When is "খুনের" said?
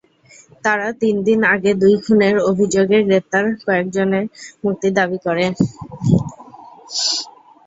2.03-2.35